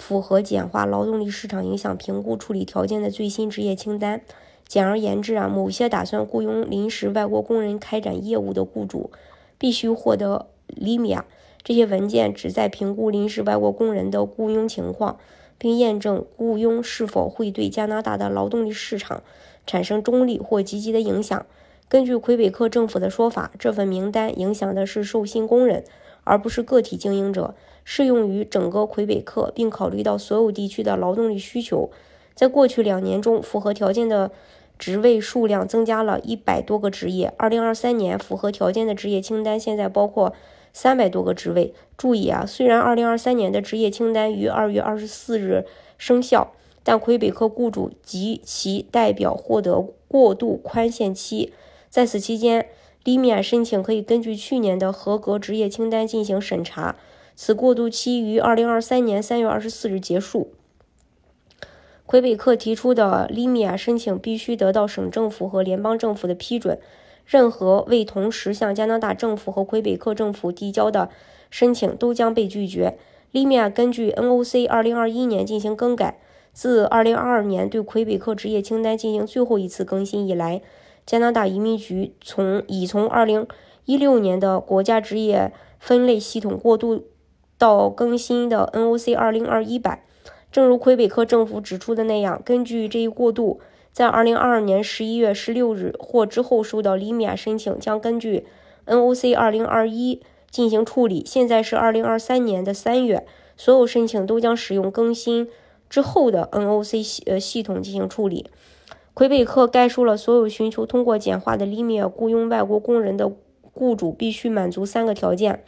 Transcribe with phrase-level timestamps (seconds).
[0.00, 4.22] 符合简化劳动力市场影响评估处理条件的最新职业清单。
[4.66, 9.10] 简而言之啊，某些打算雇佣临时外国工人开展业务的雇主，
[9.58, 11.22] 必须获得 LIMIA。
[11.62, 15.18] 这些文件旨在评估临时外国工人的雇佣情况，
[15.58, 19.22] 并验证雇佣是否会对加拿大的劳动力市场
[19.66, 21.44] 产生中立或积极的影响。
[21.88, 25.82] 根据魁北克政府的说法，这份名单影响的是受薪工人，
[26.30, 27.54] 而不是个体经营者。
[27.82, 31.90] 适用于整个魁北克，并考虑到所有地区的劳动力需求。
[32.36, 34.30] 在过去两年中，符合条件的
[34.78, 37.32] 职位数量增加了一百多个职业。
[37.36, 40.32] 二零二三年符合条件的职业清单现在包括
[40.72, 41.74] 三百多个职位。
[41.96, 45.64] 注意啊，虽然二零二三年的职业清单于二月二十四日
[45.98, 46.52] 生效，
[46.84, 51.52] 但魁北克雇主及其代表获得过渡宽限期。
[51.88, 52.68] 在此期间，
[53.10, 56.94] 利米亚申请可以根据去年的合格职业清单进行审查。
[57.34, 60.52] 此过渡期于二零二三年三月二十四日结束。
[62.06, 66.78] 魁北克提出的利米亚申请必须得到省政府和联邦政府的批准，
[67.26, 71.10] 任何未同时向加拿大政府和魁北克政府递交的
[71.50, 72.96] 申请都将被拒绝。
[73.32, 76.20] 利米亚根据 NOC 二零二一年进行更改，
[76.52, 80.62] 自二零二二年对魁北克职业清单进行最后一次更新以来，
[81.10, 83.44] 加拿大移民局从已从二零
[83.84, 87.04] 一六年的国家职业分类系统过渡。
[87.58, 90.04] 到更新的 NOC 二零二一版，
[90.52, 93.60] 正如魁北克政府指出的那样，根据这一过渡，
[93.92, 98.46] 在二零二二年十一月十六日或之后收到利米亚申请，将根据
[98.86, 101.24] NOC 二零二一进行处理。
[101.26, 105.48] 现在是二零二三年的三月，所有申请都将使用更新
[105.90, 108.46] 之后的 NOC 系呃系统进行处理。
[109.12, 113.30] 魁北克概述了所有寻求通过简化的利米亚雇佣外国工人的
[113.72, 115.62] 雇主必须满足三个条件。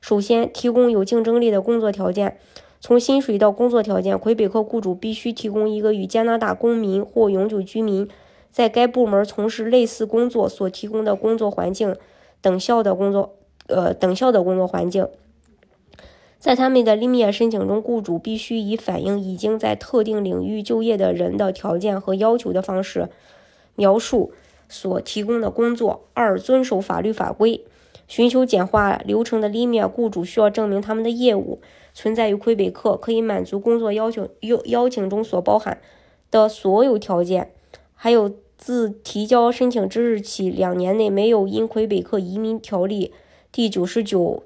[0.00, 2.38] 首先，提供有竞争力的工作条件。
[2.80, 8.08] 从薪水到工作条件，魁北克雇主必须提供一个与加拿大公民或永久居民
[8.50, 11.94] 在该部门从事类似工作所提供的工作环境
[12.40, 13.36] 等效的工作，
[13.68, 15.06] 呃，等效的工作环境。
[16.42, 23.10] 在他们的利米亚申请中，雇主必须以反映已经在特定领域就业的人的条件和要求的方式
[23.76, 24.32] 描述
[24.68, 26.02] 所提供的工作。
[26.14, 27.64] 二、遵守法律法规。
[28.08, 31.60] 寻求简化流程的利米亚雇主需要证明他们的业务
[31.94, 35.80] 存在于魁北克，可以满足工作要求邀邀请中所包含
[36.32, 37.52] 的所有条件，
[37.94, 43.12] 还有自提交申请之日起两年内没有因魁北克移民条例
[43.52, 44.42] 第九十九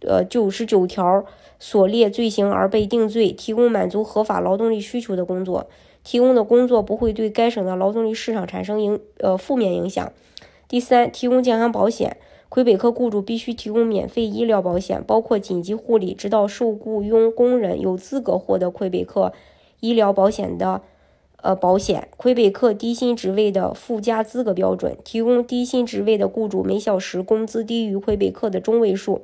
[0.00, 1.24] 呃九十九条
[1.58, 5.68] 所列罪行而被定罪，提供满足合法劳动力需求的工作，
[6.04, 10.12] 提供的工作不会对该省的劳动力市场产生影呃负面影响。
[10.68, 12.16] 第三，提供健康保险。
[12.50, 19.34] 魁北克雇主必须提供免费医疗保险，包括紧急护理，直到受雇佣工人有资格获得魁北克
[19.80, 20.80] 医疗保险的
[21.42, 22.08] 呃保险。
[22.16, 29.20] 魁北克低薪职位的附加资格标准：提供低薪职位的雇主每小时工资低于魁北克的中位数。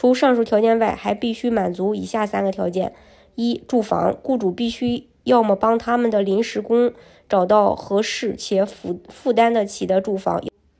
[0.00, 2.94] 除上述条件外，还必须满足以下三个条件：
[3.34, 6.90] 一、住房，雇主必须要么帮他们的临时工
[7.28, 10.38] 找到合适且负负担得起的住房；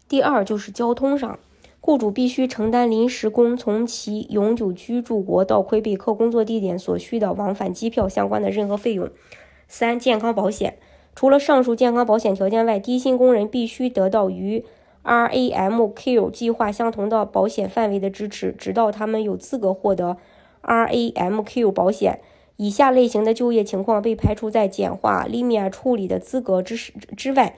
[0.08, 1.38] 第二就是交通上。
[1.82, 9.10] 雇主必须承担临时工从其永久居住国到魁北克工作地点所需的往返机票相关的任何费用。
[9.68, 10.78] 三、健康保险。
[11.14, 14.64] 除了上述健康保险条件外，低薪工人必须得到与
[15.04, 20.16] RAMQ 计划相同的保险范围的支持，直到他们有资格获得
[20.62, 22.20] RAMQ 保险。
[22.56, 26.76] 以下类型的就业情况被排除在简化利米亚处理的资格之
[27.16, 27.56] 之外。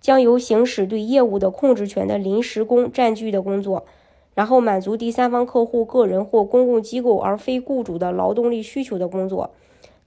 [0.00, 3.84] 将由行使对业务的控制权的临时工占据的工作，
[4.32, 9.50] 然后满足第三方客户、个人或公共机构而非雇主的劳动力需求的工作，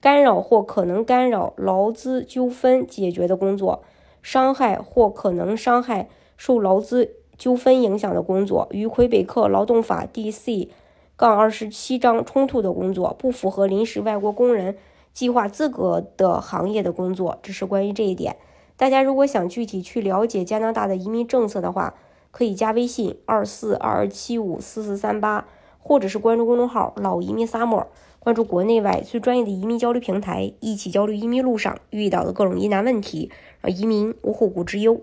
[0.00, 3.84] 干扰或可能干扰劳资纠纷解决的工作，
[4.20, 10.68] 伤害或可能伤害受劳资纠纷影响的工作，与魁北克劳动法第 C
[11.16, 14.76] 杠二十七章冲突的工作，不符合临时外国工人
[15.12, 17.38] 计划资格的行业的工作。
[17.42, 18.36] 这是关于这一点。
[18.76, 21.94] 大家如果想具体去了解加拿大的移民政策的话，
[22.32, 25.46] 可以加微信二四二二七五四四三八，
[25.78, 27.86] 或者是关注公众号“老移民 summer”。
[28.18, 34.98] 关注国内外最专业的移民交流平台，一起交流移民路上遇到的各种疑难问题，让移民无后顾之忧。